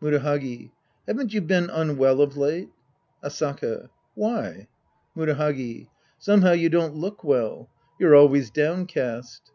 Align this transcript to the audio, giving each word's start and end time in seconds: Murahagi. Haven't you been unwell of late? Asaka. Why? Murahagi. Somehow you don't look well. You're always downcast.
Murahagi. 0.00 0.70
Haven't 1.08 1.34
you 1.34 1.40
been 1.40 1.68
unwell 1.68 2.20
of 2.20 2.36
late? 2.36 2.68
Asaka. 3.20 3.90
Why? 4.14 4.68
Murahagi. 5.16 5.88
Somehow 6.20 6.52
you 6.52 6.68
don't 6.68 6.94
look 6.94 7.24
well. 7.24 7.68
You're 7.98 8.14
always 8.14 8.48
downcast. 8.48 9.50